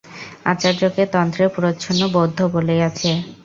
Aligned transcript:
আচার্যকে 0.45 1.03
তন্ত্রে 1.13 1.43
প্রচ্ছন্ন 1.55 2.01
বৌদ্ধ 2.15 2.39
বলিয়াছে। 2.53 3.09